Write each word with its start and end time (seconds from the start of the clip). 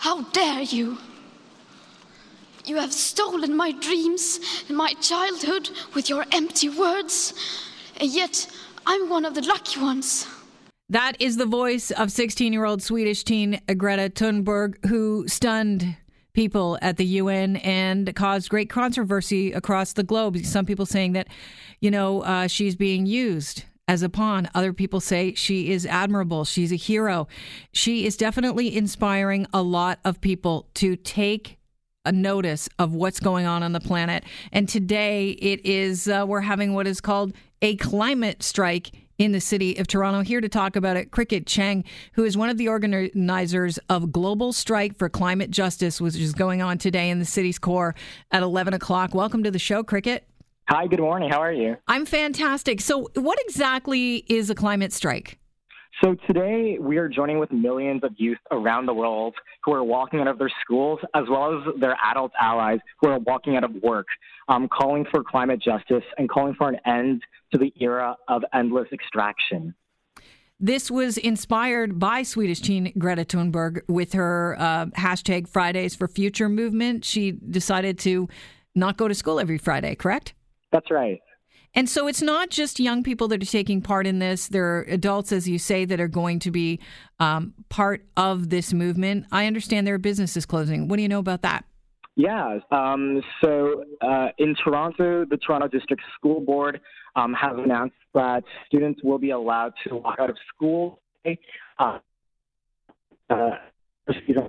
How 0.00 0.22
dare 0.22 0.62
you? 0.62 0.96
You 2.64 2.76
have 2.76 2.90
stolen 2.90 3.54
my 3.54 3.70
dreams 3.70 4.40
and 4.66 4.74
my 4.74 4.94
childhood 4.94 5.68
with 5.94 6.08
your 6.08 6.24
empty 6.32 6.70
words, 6.70 7.34
and 7.98 8.10
yet 8.10 8.50
I'm 8.86 9.10
one 9.10 9.26
of 9.26 9.34
the 9.34 9.42
lucky 9.42 9.78
ones. 9.78 10.26
That 10.88 11.20
is 11.20 11.36
the 11.36 11.44
voice 11.44 11.90
of 11.90 12.10
16 12.10 12.50
year 12.50 12.64
old 12.64 12.82
Swedish 12.82 13.24
teen 13.24 13.60
Greta 13.76 14.08
Thunberg, 14.08 14.82
who 14.86 15.28
stunned 15.28 15.98
people 16.32 16.78
at 16.80 16.96
the 16.96 17.04
UN 17.04 17.56
and 17.56 18.16
caused 18.16 18.48
great 18.48 18.70
controversy 18.70 19.52
across 19.52 19.92
the 19.92 20.02
globe. 20.02 20.38
Some 20.46 20.64
people 20.64 20.86
saying 20.86 21.12
that, 21.12 21.28
you 21.80 21.90
know, 21.90 22.22
uh, 22.22 22.46
she's 22.46 22.74
being 22.74 23.04
used 23.04 23.64
as 23.90 24.04
a 24.04 24.08
pawn. 24.08 24.48
Other 24.54 24.72
people 24.72 25.00
say 25.00 25.34
she 25.34 25.72
is 25.72 25.84
admirable. 25.84 26.44
She's 26.44 26.70
a 26.70 26.76
hero. 26.76 27.26
She 27.72 28.06
is 28.06 28.16
definitely 28.16 28.76
inspiring 28.76 29.48
a 29.52 29.62
lot 29.62 29.98
of 30.04 30.20
people 30.20 30.68
to 30.74 30.94
take 30.94 31.58
a 32.04 32.12
notice 32.12 32.68
of 32.78 32.94
what's 32.94 33.18
going 33.18 33.46
on 33.46 33.64
on 33.64 33.72
the 33.72 33.80
planet. 33.80 34.22
And 34.52 34.68
today 34.68 35.30
it 35.30 35.66
is, 35.66 36.06
uh, 36.06 36.24
we're 36.26 36.40
having 36.40 36.72
what 36.72 36.86
is 36.86 37.00
called 37.00 37.32
a 37.62 37.74
climate 37.76 38.44
strike 38.44 38.92
in 39.18 39.32
the 39.32 39.40
city 39.40 39.76
of 39.76 39.88
Toronto. 39.88 40.20
Here 40.20 40.40
to 40.40 40.48
talk 40.48 40.76
about 40.76 40.96
it, 40.96 41.10
Cricket 41.10 41.44
Chang, 41.48 41.82
who 42.12 42.22
is 42.22 42.36
one 42.36 42.48
of 42.48 42.58
the 42.58 42.68
organizers 42.68 43.78
of 43.88 44.12
Global 44.12 44.52
Strike 44.52 44.98
for 44.98 45.08
Climate 45.08 45.50
Justice, 45.50 46.00
which 46.00 46.14
is 46.14 46.32
going 46.32 46.62
on 46.62 46.78
today 46.78 47.10
in 47.10 47.18
the 47.18 47.24
city's 47.24 47.58
core 47.58 47.96
at 48.30 48.44
11 48.44 48.72
o'clock. 48.72 49.16
Welcome 49.16 49.42
to 49.42 49.50
the 49.50 49.58
show, 49.58 49.82
Cricket. 49.82 50.29
Hi, 50.72 50.86
good 50.86 51.00
morning. 51.00 51.30
How 51.30 51.42
are 51.42 51.52
you? 51.52 51.76
I'm 51.88 52.06
fantastic. 52.06 52.80
So, 52.80 53.10
what 53.14 53.40
exactly 53.44 54.24
is 54.28 54.50
a 54.50 54.54
climate 54.54 54.92
strike? 54.92 55.36
So 56.00 56.14
today 56.28 56.78
we 56.80 56.96
are 56.96 57.08
joining 57.08 57.40
with 57.40 57.50
millions 57.50 58.04
of 58.04 58.12
youth 58.18 58.38
around 58.52 58.86
the 58.86 58.94
world 58.94 59.34
who 59.64 59.72
are 59.72 59.82
walking 59.82 60.20
out 60.20 60.28
of 60.28 60.38
their 60.38 60.52
schools, 60.62 61.00
as 61.12 61.24
well 61.28 61.58
as 61.58 61.80
their 61.80 61.96
adult 62.04 62.30
allies 62.40 62.78
who 63.00 63.08
are 63.08 63.18
walking 63.18 63.56
out 63.56 63.64
of 63.64 63.72
work, 63.82 64.06
um, 64.48 64.68
calling 64.68 65.04
for 65.10 65.24
climate 65.24 65.60
justice 65.60 66.04
and 66.18 66.30
calling 66.30 66.54
for 66.54 66.68
an 66.68 66.76
end 66.86 67.22
to 67.52 67.58
the 67.58 67.74
era 67.80 68.16
of 68.28 68.44
endless 68.54 68.86
extraction. 68.92 69.74
This 70.60 70.88
was 70.88 71.18
inspired 71.18 71.98
by 71.98 72.22
Swedish 72.22 72.60
teen 72.60 72.92
Greta 72.96 73.24
Thunberg 73.24 73.80
with 73.88 74.12
her 74.12 74.56
uh, 74.56 74.86
hashtag 74.86 75.48
Fridays 75.48 75.96
for 75.96 76.06
Future 76.06 76.48
movement. 76.48 77.04
She 77.04 77.32
decided 77.32 77.98
to 78.00 78.28
not 78.76 78.96
go 78.96 79.08
to 79.08 79.14
school 79.16 79.40
every 79.40 79.58
Friday, 79.58 79.96
correct? 79.96 80.34
That's 80.72 80.90
right. 80.90 81.20
And 81.74 81.88
so 81.88 82.08
it's 82.08 82.22
not 82.22 82.50
just 82.50 82.80
young 82.80 83.04
people 83.04 83.28
that 83.28 83.42
are 83.42 83.46
taking 83.46 83.80
part 83.80 84.06
in 84.06 84.18
this. 84.18 84.48
There 84.48 84.78
are 84.78 84.82
adults, 84.82 85.30
as 85.30 85.48
you 85.48 85.58
say, 85.58 85.84
that 85.84 86.00
are 86.00 86.08
going 86.08 86.40
to 86.40 86.50
be 86.50 86.80
um, 87.20 87.54
part 87.68 88.04
of 88.16 88.50
this 88.50 88.72
movement. 88.72 89.26
I 89.30 89.46
understand 89.46 89.86
there 89.86 89.94
are 89.94 89.98
businesses 89.98 90.46
closing. 90.46 90.88
What 90.88 90.96
do 90.96 91.02
you 91.02 91.08
know 91.08 91.20
about 91.20 91.42
that? 91.42 91.64
Yeah. 92.16 92.58
Um, 92.72 93.22
so 93.42 93.84
uh, 94.00 94.28
in 94.38 94.56
Toronto, 94.56 95.24
the 95.24 95.36
Toronto 95.36 95.68
District 95.68 96.02
School 96.18 96.40
Board 96.40 96.80
um, 97.14 97.34
has 97.34 97.52
announced 97.56 97.94
that 98.14 98.42
students 98.66 99.00
will 99.04 99.18
be 99.18 99.30
allowed 99.30 99.72
to 99.86 99.96
walk 99.96 100.16
out 100.18 100.30
of 100.30 100.36
school. 100.54 101.00
Uh, 101.78 101.98
uh, 103.30 103.50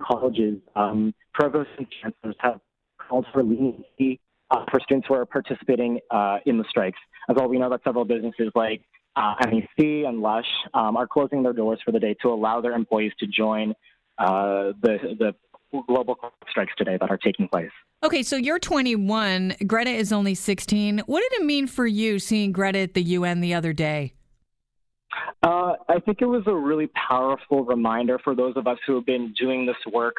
colleges, 0.10 0.58
um, 0.76 1.14
provosts 1.34 1.72
and 1.78 1.88
chancellors 2.02 2.36
have 2.40 2.60
called 2.98 3.26
for 3.32 3.44
leniency 3.44 4.20
uh, 4.52 4.66
for 4.70 4.80
students 4.82 5.08
who 5.08 5.14
are 5.14 5.26
participating 5.26 6.00
uh, 6.12 6.38
in 6.46 6.58
the 6.58 6.66
strikes. 6.70 7.00
As 7.30 7.36
well, 7.36 7.48
we 7.48 7.58
know 7.58 7.70
that 7.70 7.82
several 7.84 8.06
businesses 8.06 8.52
like 8.56 8.82
uh, 9.16 9.36
MEC 9.46 10.08
and 10.08 10.22
Lush 10.22 10.46
um, 10.74 10.98
are 10.98 11.08
closing 11.08 11.44
their 11.44 11.54
doors 11.54 11.80
for 11.84 11.92
the 11.92 12.00
day 12.00 12.16
to 12.22 12.30
allow 12.30 12.62
their 12.62 12.74
employees 12.74 13.12
to 13.20 13.28
join 13.28 13.74
uh, 14.18 14.72
the, 14.82 15.16
the 15.20 15.34
global 15.88 16.18
strikes 16.50 16.74
today 16.78 16.98
that 17.00 17.10
are 17.10 17.18
taking 17.18 17.48
place. 17.48 17.72
Okay, 18.04 18.24
so 18.24 18.36
you're 18.36 18.60
21. 18.60 19.56
Greta 19.68 19.92
is 19.92 20.12
only 20.12 20.34
16. 20.34 21.00
What 21.06 21.22
did 21.22 21.42
it 21.42 21.46
mean 21.46 21.68
for 21.68 21.86
you 21.86 22.20
seeing 22.20 22.52
Greta 22.52 22.80
at 22.80 22.94
the 22.94 23.04
UN 23.04 23.42
the 23.42 23.54
other 23.54 23.74
day? 23.74 24.14
Uh, 25.44 25.74
I 25.90 26.00
think 26.00 26.22
it 26.22 26.26
was 26.26 26.44
a 26.48 26.56
really 26.56 26.88
powerful 26.88 27.64
reminder 27.64 28.18
for 28.24 28.34
those 28.34 28.56
of 28.56 28.66
us 28.66 28.78
who 28.88 28.96
have 28.96 29.06
been 29.06 29.34
doing 29.38 29.66
this 29.66 29.76
work 29.92 30.16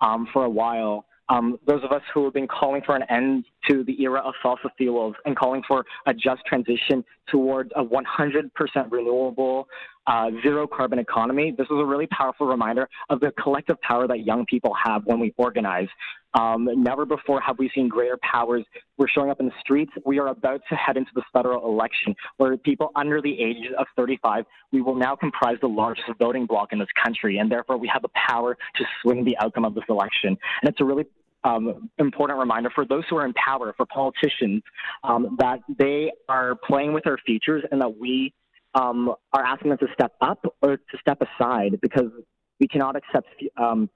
um, 0.00 0.28
for 0.32 0.44
a 0.44 0.50
while 0.50 1.04
um, 1.28 1.58
those 1.66 1.82
of 1.82 1.92
us 1.92 2.02
who 2.14 2.24
have 2.24 2.34
been 2.34 2.46
calling 2.46 2.82
for 2.84 2.94
an 2.94 3.02
end 3.08 3.44
to 3.68 3.84
the 3.84 4.00
era 4.02 4.20
of 4.20 4.34
fossil 4.42 4.70
fuels 4.76 5.14
and 5.24 5.36
calling 5.36 5.62
for 5.66 5.84
a 6.06 6.14
just 6.14 6.42
transition 6.46 7.04
towards 7.30 7.70
a 7.76 7.84
100% 7.84 8.50
renewable, 8.90 9.68
uh, 10.06 10.30
zero 10.42 10.66
carbon 10.66 10.98
economy. 10.98 11.52
This 11.56 11.66
is 11.66 11.76
a 11.78 11.84
really 11.84 12.06
powerful 12.06 12.46
reminder 12.46 12.88
of 13.10 13.20
the 13.20 13.32
collective 13.42 13.80
power 13.80 14.06
that 14.06 14.24
young 14.24 14.46
people 14.46 14.72
have 14.84 15.02
when 15.04 15.18
we 15.18 15.34
organize. 15.36 15.88
Um, 16.34 16.68
never 16.76 17.06
before 17.06 17.40
have 17.40 17.58
we 17.58 17.70
seen 17.74 17.88
greater 17.88 18.18
powers. 18.22 18.64
We're 18.98 19.08
showing 19.08 19.30
up 19.30 19.40
in 19.40 19.46
the 19.46 19.52
streets. 19.60 19.90
We 20.04 20.18
are 20.18 20.28
about 20.28 20.60
to 20.68 20.74
head 20.76 20.96
into 20.96 21.10
this 21.14 21.24
federal 21.32 21.66
election 21.66 22.14
where 22.36 22.56
people 22.58 22.92
under 22.94 23.22
the 23.22 23.40
age 23.40 23.64
of 23.78 23.86
35, 23.96 24.44
we 24.70 24.82
will 24.82 24.94
now 24.94 25.16
comprise 25.16 25.56
the 25.60 25.68
largest 25.68 26.08
voting 26.18 26.44
bloc 26.44 26.72
in 26.72 26.78
this 26.78 26.88
country. 27.02 27.38
And 27.38 27.50
therefore, 27.50 27.78
we 27.78 27.88
have 27.88 28.02
the 28.02 28.10
power 28.28 28.56
to 28.76 28.84
swing 29.00 29.24
the 29.24 29.36
outcome 29.38 29.64
of 29.64 29.74
this 29.74 29.84
election. 29.88 30.36
And 30.60 30.68
it's 30.68 30.80
a 30.80 30.84
really 30.84 31.06
um, 31.46 31.90
important 31.98 32.38
reminder 32.38 32.70
for 32.74 32.84
those 32.84 33.04
who 33.08 33.16
are 33.16 33.24
in 33.24 33.32
power, 33.34 33.72
for 33.76 33.86
politicians, 33.86 34.62
um, 35.04 35.36
that 35.38 35.60
they 35.78 36.10
are 36.28 36.56
playing 36.56 36.92
with 36.92 37.06
our 37.06 37.18
futures 37.24 37.62
and 37.70 37.80
that 37.80 37.96
we 37.98 38.34
um, 38.74 39.14
are 39.32 39.44
asking 39.44 39.70
them 39.70 39.78
to 39.78 39.86
step 39.94 40.12
up 40.20 40.44
or 40.60 40.76
to 40.76 40.98
step 41.00 41.22
aside 41.22 41.78
because 41.80 42.10
we 42.58 42.66
cannot 42.66 42.96
accept 42.96 43.28
um, 43.56 43.88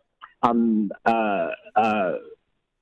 um, 0.42 0.90
uh, 1.04 1.48
uh, 1.74 2.12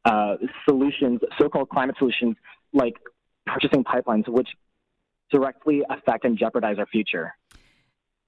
uh, 0.04 0.34
solutions, 0.68 1.20
so-called 1.40 1.70
climate 1.70 1.96
solutions, 1.98 2.36
like 2.72 2.94
purchasing 3.46 3.84
pipelines, 3.84 4.28
which 4.28 4.48
directly 5.32 5.82
affect 5.88 6.24
and 6.24 6.38
jeopardize 6.38 6.76
our 6.78 6.86
future. 6.86 7.34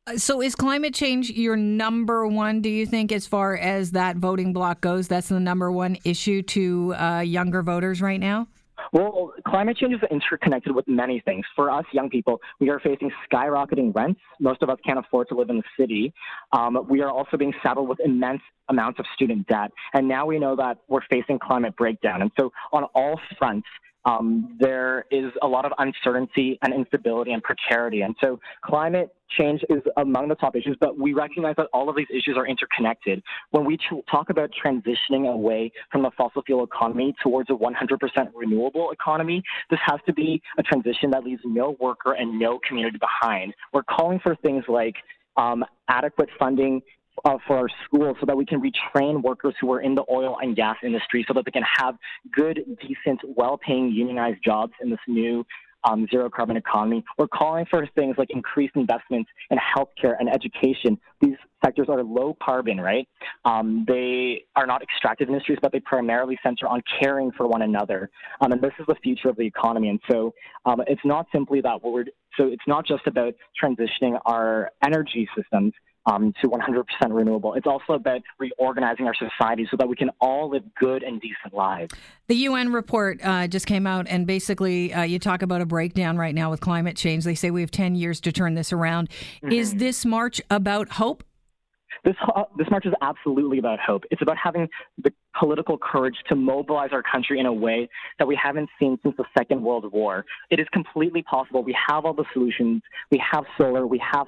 Uh, 0.06 0.16
so, 0.16 0.40
is 0.40 0.54
climate 0.54 0.94
change 0.94 1.30
your 1.30 1.56
number 1.56 2.26
one, 2.26 2.62
do 2.62 2.70
you 2.70 2.86
think, 2.86 3.12
as 3.12 3.26
far 3.26 3.56
as 3.56 3.92
that 3.92 4.16
voting 4.16 4.52
bloc 4.52 4.80
goes? 4.80 5.08
That's 5.08 5.28
the 5.28 5.40
number 5.40 5.70
one 5.70 5.98
issue 6.04 6.42
to 6.42 6.94
uh, 6.94 7.20
younger 7.20 7.62
voters 7.62 8.00
right 8.00 8.20
now? 8.20 8.48
Well, 8.92 9.32
climate 9.46 9.76
change 9.76 9.94
is 9.94 10.00
interconnected 10.10 10.74
with 10.74 10.88
many 10.88 11.20
things. 11.20 11.44
For 11.54 11.70
us 11.70 11.84
young 11.92 12.08
people, 12.08 12.40
we 12.60 12.70
are 12.70 12.80
facing 12.80 13.10
skyrocketing 13.30 13.94
rents. 13.94 14.20
Most 14.40 14.62
of 14.62 14.70
us 14.70 14.78
can't 14.84 14.98
afford 14.98 15.28
to 15.28 15.34
live 15.34 15.50
in 15.50 15.58
the 15.58 15.62
city. 15.78 16.12
Um, 16.52 16.86
we 16.88 17.02
are 17.02 17.10
also 17.10 17.36
being 17.36 17.52
saddled 17.62 17.88
with 17.88 18.00
immense 18.00 18.40
amounts 18.68 18.98
of 18.98 19.06
student 19.14 19.46
debt. 19.48 19.70
And 19.92 20.08
now 20.08 20.26
we 20.26 20.38
know 20.38 20.56
that 20.56 20.78
we're 20.88 21.04
facing 21.10 21.38
climate 21.38 21.76
breakdown. 21.76 22.22
And 22.22 22.30
so, 22.40 22.52
on 22.72 22.84
all 22.94 23.20
fronts, 23.38 23.66
um, 24.04 24.56
there 24.58 25.04
is 25.10 25.32
a 25.42 25.46
lot 25.46 25.64
of 25.64 25.72
uncertainty 25.78 26.58
and 26.62 26.72
instability 26.72 27.32
and 27.32 27.42
precarity. 27.42 28.02
And 28.02 28.14
so 28.20 28.40
climate 28.64 29.14
change 29.38 29.62
is 29.68 29.82
among 29.96 30.28
the 30.28 30.34
top 30.34 30.56
issues, 30.56 30.76
but 30.80 30.98
we 30.98 31.12
recognize 31.12 31.54
that 31.56 31.68
all 31.72 31.88
of 31.88 31.96
these 31.96 32.06
issues 32.10 32.36
are 32.36 32.46
interconnected. 32.46 33.22
When 33.50 33.64
we 33.64 33.78
talk 34.10 34.30
about 34.30 34.50
transitioning 34.64 35.32
away 35.32 35.70
from 35.92 36.02
the 36.02 36.10
fossil 36.16 36.42
fuel 36.42 36.64
economy 36.64 37.14
towards 37.22 37.50
a 37.50 37.52
100% 37.52 38.30
renewable 38.34 38.90
economy, 38.90 39.42
this 39.70 39.80
has 39.84 40.00
to 40.06 40.12
be 40.12 40.42
a 40.58 40.62
transition 40.62 41.10
that 41.10 41.24
leaves 41.24 41.42
no 41.44 41.76
worker 41.80 42.12
and 42.12 42.38
no 42.38 42.58
community 42.66 42.98
behind. 42.98 43.54
We're 43.72 43.84
calling 43.84 44.18
for 44.20 44.34
things 44.36 44.64
like 44.68 44.96
um, 45.36 45.64
adequate 45.88 46.28
funding 46.38 46.82
uh, 47.24 47.36
for 47.46 47.56
our 47.56 47.68
schools 47.84 48.16
so 48.20 48.26
that 48.26 48.36
we 48.36 48.46
can 48.46 48.60
retrain 48.60 49.22
workers 49.22 49.54
who 49.60 49.72
are 49.72 49.80
in 49.80 49.94
the 49.94 50.04
oil 50.10 50.38
and 50.40 50.56
gas 50.56 50.76
industry 50.82 51.24
so 51.26 51.34
that 51.34 51.44
they 51.44 51.50
can 51.50 51.64
have 51.78 51.96
good, 52.34 52.60
decent, 52.80 53.20
well 53.36 53.58
paying 53.58 53.90
unionized 53.90 54.42
jobs 54.44 54.72
in 54.82 54.90
this 54.90 55.00
new 55.06 55.44
um, 55.84 56.06
zero 56.10 56.28
carbon 56.28 56.56
economy. 56.56 57.04
We're 57.18 57.28
calling 57.28 57.66
for 57.70 57.86
things 57.94 58.16
like 58.18 58.30
increased 58.30 58.76
investments 58.76 59.30
in 59.50 59.58
healthcare 59.58 60.14
and 60.18 60.28
education. 60.28 60.98
These 61.20 61.36
sectors 61.64 61.88
are 61.88 62.02
low 62.02 62.36
carbon, 62.42 62.80
right? 62.80 63.08
Um, 63.44 63.84
they 63.86 64.44
are 64.56 64.66
not 64.66 64.82
extractive 64.82 65.28
industries, 65.28 65.58
but 65.60 65.72
they 65.72 65.80
primarily 65.80 66.38
center 66.42 66.68
on 66.68 66.82
caring 67.00 67.32
for 67.32 67.46
one 67.46 67.62
another. 67.62 68.10
Um, 68.40 68.52
and 68.52 68.60
this 68.60 68.72
is 68.78 68.86
the 68.86 68.96
future 68.96 69.28
of 69.28 69.36
the 69.36 69.46
economy. 69.46 69.88
And 69.88 70.00
so 70.10 70.34
um, 70.66 70.82
it's 70.86 71.04
not 71.04 71.26
simply 71.32 71.60
that 71.62 71.82
we're, 71.82 72.04
so 72.36 72.48
it's 72.48 72.66
not 72.66 72.86
just 72.86 73.06
about 73.06 73.34
transitioning 73.62 74.20
our 74.26 74.70
energy 74.84 75.28
systems 75.36 75.72
um, 76.06 76.32
to 76.40 76.48
100% 76.48 76.84
renewable. 77.10 77.54
It's 77.54 77.66
also 77.66 77.94
about 77.94 78.22
reorganizing 78.38 79.06
our 79.06 79.14
society 79.14 79.66
so 79.70 79.76
that 79.76 79.88
we 79.88 79.96
can 79.96 80.10
all 80.20 80.50
live 80.50 80.62
good 80.78 81.02
and 81.02 81.20
decent 81.20 81.52
lives. 81.52 81.94
The 82.28 82.36
UN 82.36 82.72
report 82.72 83.20
uh, 83.22 83.46
just 83.46 83.66
came 83.66 83.86
out, 83.86 84.06
and 84.08 84.26
basically, 84.26 84.92
uh, 84.92 85.02
you 85.02 85.18
talk 85.18 85.42
about 85.42 85.60
a 85.60 85.66
breakdown 85.66 86.16
right 86.16 86.34
now 86.34 86.50
with 86.50 86.60
climate 86.60 86.96
change. 86.96 87.24
They 87.24 87.34
say 87.34 87.50
we 87.50 87.60
have 87.60 87.70
10 87.70 87.94
years 87.94 88.20
to 88.20 88.32
turn 88.32 88.54
this 88.54 88.72
around. 88.72 89.10
Mm-hmm. 89.10 89.52
Is 89.52 89.74
this 89.74 90.04
march 90.04 90.40
about 90.50 90.90
hope? 90.90 91.24
This, 92.04 92.16
uh, 92.34 92.44
this 92.56 92.68
march 92.70 92.86
is 92.86 92.94
absolutely 93.02 93.58
about 93.58 93.78
hope. 93.78 94.04
It's 94.10 94.22
about 94.22 94.36
having 94.42 94.68
the 94.96 95.12
political 95.38 95.78
courage 95.78 96.16
to 96.28 96.34
mobilize 96.34 96.90
our 96.92 97.02
country 97.02 97.38
in 97.38 97.46
a 97.46 97.52
way 97.52 97.88
that 98.18 98.26
we 98.26 98.38
haven't 98.42 98.68
seen 98.78 98.98
since 99.02 99.14
the 99.16 99.24
Second 99.36 99.62
World 99.62 99.90
War. 99.92 100.24
It 100.50 100.60
is 100.60 100.66
completely 100.72 101.22
possible. 101.22 101.62
We 101.62 101.76
have 101.88 102.04
all 102.04 102.14
the 102.14 102.24
solutions. 102.32 102.82
We 103.10 103.22
have 103.32 103.44
solar, 103.56 103.86
we 103.86 104.02
have 104.12 104.26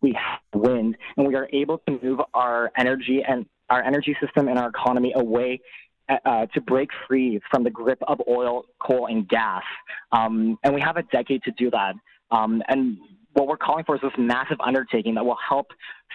we 0.00 0.12
have 0.12 0.60
wind, 0.60 0.96
and 1.16 1.26
we 1.26 1.34
are 1.34 1.48
able 1.52 1.78
to 1.86 1.98
move 2.02 2.20
our 2.34 2.70
energy 2.76 3.22
and 3.26 3.46
our 3.70 3.82
energy 3.82 4.16
system 4.20 4.48
and 4.48 4.58
our 4.58 4.68
economy 4.68 5.12
away 5.16 5.60
uh, 6.08 6.16
uh, 6.24 6.46
to 6.46 6.60
break 6.60 6.90
free 7.06 7.40
from 7.50 7.64
the 7.64 7.70
grip 7.70 7.98
of 8.08 8.20
oil, 8.28 8.64
coal, 8.80 9.06
and 9.06 9.28
gas. 9.28 9.62
Um, 10.10 10.58
and 10.64 10.74
we 10.74 10.80
have 10.80 10.96
a 10.96 11.02
decade 11.04 11.42
to 11.44 11.52
do 11.52 11.70
that. 11.70 11.94
Um, 12.30 12.62
and 12.68 12.98
what 13.34 13.46
we're 13.46 13.56
calling 13.56 13.84
for 13.84 13.94
is 13.96 14.02
this 14.02 14.12
massive 14.18 14.58
undertaking 14.60 15.14
that 15.14 15.24
will 15.24 15.38
help 15.48 15.68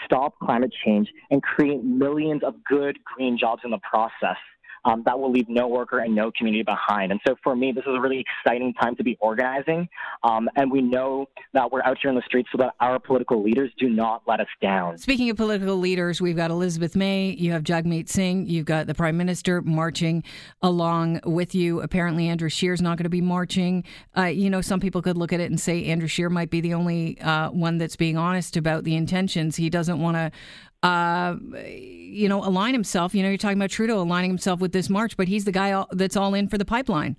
stop 0.05 0.37
climate 0.39 0.73
change 0.85 1.09
and 1.31 1.41
create 1.41 1.83
millions 1.83 2.43
of 2.43 2.63
good 2.63 2.99
green 3.03 3.37
jobs 3.37 3.61
in 3.65 3.71
the 3.71 3.79
process 3.79 4.37
um, 4.87 5.03
that 5.05 5.19
will 5.19 5.31
leave 5.31 5.49
no 5.49 5.67
worker 5.67 5.99
and 5.99 6.15
no 6.15 6.31
community 6.37 6.63
behind. 6.63 7.11
And 7.11 7.19
so 7.27 7.35
for 7.43 7.55
me, 7.55 7.71
this 7.71 7.83
is 7.85 7.93
a 7.95 7.99
really 7.99 8.23
exciting 8.25 8.73
time 8.81 8.95
to 8.95 9.03
be 9.03 9.17
organizing. 9.19 9.87
Um, 10.23 10.49
and 10.55 10.71
we 10.71 10.81
know 10.81 11.27
that 11.53 11.71
we're 11.71 11.83
out 11.83 11.97
here 12.01 12.09
in 12.09 12.15
the 12.15 12.23
streets 12.25 12.49
so 12.51 12.57
that 12.59 12.73
our 12.79 12.97
political 12.97 13.43
leaders 13.43 13.71
do 13.77 13.89
not 13.89 14.23
let 14.27 14.39
us 14.39 14.47
down. 14.61 14.97
Speaking 14.97 15.29
of 15.29 15.37
political 15.37 15.75
leaders, 15.75 16.21
we've 16.21 16.37
got 16.37 16.51
Elizabeth 16.51 16.95
May, 16.95 17.31
you 17.31 17.51
have 17.51 17.63
Jagmeet 17.63 18.07
Singh, 18.07 18.47
you've 18.47 18.65
got 18.65 18.87
the 18.87 18.95
Prime 18.95 19.17
Minister 19.17 19.61
marching 19.61 20.23
along 20.61 21.19
with 21.25 21.53
you. 21.53 21.81
Apparently, 21.81 22.29
Andrew 22.29 22.49
Scheer's 22.49 22.81
not 22.81 22.97
going 22.97 23.03
to 23.03 23.09
be 23.09 23.21
marching. 23.21 23.83
Uh, 24.17 24.23
you 24.23 24.49
know, 24.49 24.61
some 24.61 24.79
people 24.79 25.01
could 25.01 25.17
look 25.17 25.33
at 25.33 25.41
it 25.41 25.49
and 25.49 25.59
say 25.59 25.85
Andrew 25.85 26.07
Scheer 26.07 26.29
might 26.29 26.49
be 26.49 26.61
the 26.61 26.73
only 26.73 27.19
uh, 27.19 27.49
one 27.51 27.77
that's 27.77 27.97
being 27.97 28.17
honest 28.17 28.55
about 28.55 28.85
the 28.85 28.95
intentions. 28.95 29.57
He 29.57 29.69
doesn't 29.69 29.99
want 29.99 30.15
to 30.15 30.31
uh, 30.83 31.35
you 31.41 32.29
know, 32.29 32.43
align 32.43 32.73
himself. 32.73 33.15
You 33.15 33.23
know, 33.23 33.29
you're 33.29 33.37
talking 33.37 33.57
about 33.57 33.69
Trudeau 33.69 34.01
aligning 34.01 34.31
himself 34.31 34.59
with 34.59 34.71
this 34.71 34.89
march, 34.89 35.17
but 35.17 35.27
he's 35.27 35.45
the 35.45 35.51
guy 35.51 35.83
that's 35.91 36.15
all 36.15 36.33
in 36.33 36.47
for 36.47 36.57
the 36.57 36.65
pipeline. 36.65 37.15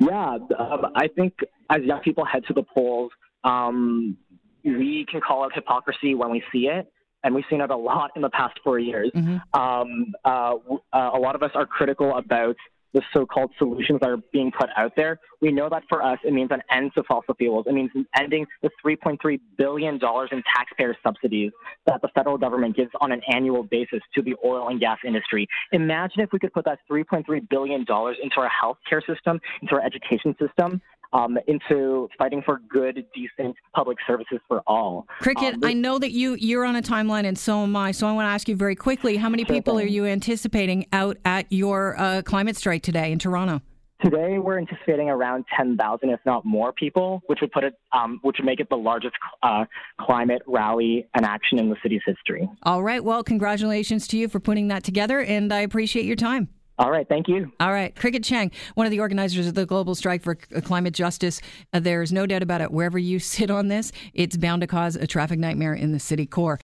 Yeah, 0.00 0.38
um, 0.58 0.86
I 0.96 1.08
think 1.08 1.34
as 1.70 1.82
young 1.82 2.00
people 2.00 2.24
head 2.24 2.44
to 2.48 2.52
the 2.52 2.62
polls, 2.62 3.12
um, 3.44 4.16
we 4.64 5.06
can 5.10 5.20
call 5.20 5.44
out 5.44 5.54
hypocrisy 5.54 6.14
when 6.14 6.30
we 6.30 6.42
see 6.52 6.66
it. 6.66 6.90
And 7.22 7.34
we've 7.34 7.44
seen 7.48 7.62
it 7.62 7.70
a 7.70 7.76
lot 7.76 8.10
in 8.16 8.22
the 8.22 8.28
past 8.28 8.60
four 8.62 8.78
years. 8.78 9.10
Mm-hmm. 9.14 9.58
Um, 9.58 10.12
uh, 10.26 10.56
uh, 10.92 11.10
a 11.14 11.18
lot 11.18 11.34
of 11.34 11.42
us 11.42 11.52
are 11.54 11.64
critical 11.64 12.14
about 12.18 12.56
the 12.94 13.02
so-called 13.12 13.50
solutions 13.58 14.00
that 14.00 14.08
are 14.08 14.18
being 14.32 14.50
put 14.50 14.70
out 14.76 14.92
there. 14.96 15.18
We 15.40 15.52
know 15.52 15.68
that 15.68 15.82
for 15.88 16.02
us, 16.02 16.18
it 16.24 16.32
means 16.32 16.50
an 16.52 16.62
end 16.70 16.92
to 16.94 17.02
fossil 17.02 17.34
fuels. 17.34 17.66
It 17.68 17.74
means 17.74 17.90
ending 18.18 18.46
the 18.62 18.70
$3.3 18.84 19.40
billion 19.58 19.94
in 19.94 20.42
taxpayer 20.56 20.96
subsidies 21.02 21.50
that 21.86 22.00
the 22.00 22.08
federal 22.14 22.38
government 22.38 22.76
gives 22.76 22.90
on 23.00 23.12
an 23.12 23.20
annual 23.28 23.64
basis 23.64 24.00
to 24.14 24.22
the 24.22 24.34
oil 24.44 24.68
and 24.68 24.80
gas 24.80 24.98
industry. 25.04 25.46
Imagine 25.72 26.20
if 26.20 26.32
we 26.32 26.38
could 26.38 26.52
put 26.52 26.64
that 26.64 26.78
$3.3 26.90 27.48
billion 27.50 27.80
into 27.80 28.36
our 28.38 28.50
healthcare 28.50 29.04
system, 29.06 29.40
into 29.60 29.74
our 29.74 29.82
education 29.84 30.34
system, 30.40 30.80
um, 31.14 31.38
into 31.46 32.08
fighting 32.18 32.42
for 32.44 32.60
good, 32.68 33.06
decent 33.14 33.56
public 33.74 33.96
services 34.06 34.40
for 34.46 34.60
all. 34.66 35.06
Cricket, 35.20 35.54
um, 35.54 35.64
I 35.64 35.72
know 35.72 35.98
that 35.98 36.10
you 36.10 36.34
you're 36.34 36.64
on 36.64 36.76
a 36.76 36.82
timeline, 36.82 37.24
and 37.24 37.38
so 37.38 37.62
am 37.62 37.74
I. 37.76 37.92
So 37.92 38.06
I 38.06 38.12
want 38.12 38.26
to 38.26 38.30
ask 38.30 38.48
you 38.48 38.56
very 38.56 38.76
quickly: 38.76 39.16
How 39.16 39.28
many 39.28 39.44
people 39.44 39.78
are 39.78 39.86
you 39.86 40.04
anticipating 40.04 40.86
out 40.92 41.16
at 41.24 41.46
your 41.50 41.98
uh, 41.98 42.22
climate 42.22 42.56
strike 42.56 42.82
today 42.82 43.12
in 43.12 43.18
Toronto? 43.18 43.62
Today, 44.02 44.38
we're 44.38 44.58
anticipating 44.58 45.08
around 45.08 45.46
10,000, 45.56 46.10
if 46.10 46.20
not 46.26 46.44
more, 46.44 46.74
people, 46.74 47.22
which 47.26 47.38
would 47.40 47.52
put 47.52 47.64
it, 47.64 47.74
um, 47.92 48.18
which 48.22 48.36
would 48.38 48.44
make 48.44 48.60
it 48.60 48.68
the 48.68 48.76
largest 48.76 49.14
uh, 49.42 49.64
climate 49.98 50.42
rally 50.46 51.06
and 51.14 51.24
action 51.24 51.58
in 51.58 51.70
the 51.70 51.76
city's 51.82 52.02
history. 52.04 52.46
All 52.64 52.82
right. 52.82 53.02
Well, 53.02 53.24
congratulations 53.24 54.06
to 54.08 54.18
you 54.18 54.28
for 54.28 54.40
putting 54.40 54.68
that 54.68 54.84
together, 54.84 55.20
and 55.20 55.50
I 55.50 55.60
appreciate 55.60 56.04
your 56.04 56.16
time. 56.16 56.50
All 56.76 56.90
right, 56.90 57.08
thank 57.08 57.28
you. 57.28 57.52
All 57.60 57.72
right, 57.72 57.94
Cricket 57.94 58.24
Chang, 58.24 58.50
one 58.74 58.84
of 58.84 58.90
the 58.90 58.98
organizers 58.98 59.46
of 59.46 59.54
the 59.54 59.64
Global 59.64 59.94
Strike 59.94 60.22
for 60.22 60.34
Climate 60.34 60.92
Justice. 60.92 61.40
Uh, 61.72 61.78
there's 61.78 62.12
no 62.12 62.26
doubt 62.26 62.42
about 62.42 62.60
it. 62.60 62.72
Wherever 62.72 62.98
you 62.98 63.18
sit 63.20 63.50
on 63.50 63.68
this, 63.68 63.92
it's 64.12 64.36
bound 64.36 64.60
to 64.62 64.66
cause 64.66 64.96
a 64.96 65.06
traffic 65.06 65.38
nightmare 65.38 65.74
in 65.74 65.92
the 65.92 66.00
city 66.00 66.26
core. 66.26 66.58